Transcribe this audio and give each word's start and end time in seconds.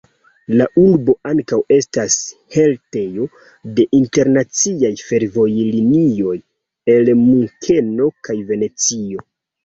La 0.59 0.65
urbo 0.83 1.13
ankaŭ 1.31 1.57
estas 1.73 2.13
haltejo 2.55 3.27
de 3.79 3.85
internaciaj 3.97 4.91
fervojlinioj 5.09 6.33
el 6.95 7.11
Munkeno 7.19 8.09
kaj 8.29 8.37
Venecio. 8.49 9.23